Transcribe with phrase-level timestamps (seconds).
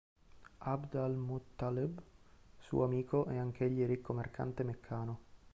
[0.65, 1.93] ʿAbd al-Muṭṭalib,
[2.65, 5.19] suo amico e anch'egli ricco mercante meccano.